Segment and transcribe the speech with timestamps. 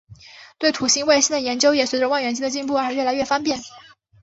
[0.57, 3.59] 对土星卫星的研究也随着望远镜的进步而越来越方便。